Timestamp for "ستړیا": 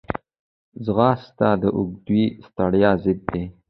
2.47-2.91